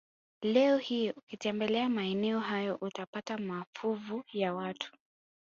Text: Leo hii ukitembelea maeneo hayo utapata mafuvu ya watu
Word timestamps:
Leo 0.41 0.77
hii 0.77 1.11
ukitembelea 1.11 1.89
maeneo 1.89 2.39
hayo 2.39 2.77
utapata 2.81 3.37
mafuvu 3.37 4.23
ya 4.33 4.53
watu 4.53 4.91